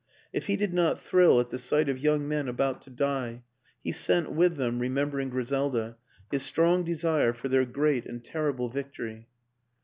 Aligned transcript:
If 0.33 0.47
he 0.47 0.55
did 0.57 0.73
not 0.73 0.99
thrill 0.99 1.39
at 1.39 1.51
the 1.51 1.59
sight 1.59 1.87
of 1.87 1.99
young 1.99 2.27
men 2.27 2.47
about 2.47 2.81
to 2.81 2.89
die, 2.89 3.43
he 3.83 3.91
sent 3.91 4.31
with 4.31 4.55
them 4.57 4.79
(remembering 4.79 5.29
Griselda) 5.29 5.95
his 6.31 6.41
strong 6.41 6.83
desire 6.83 7.33
for 7.33 7.49
their 7.49 7.65
great 7.65 8.07
and 8.07 8.25
terrible 8.25 8.67
victory. 8.67 9.27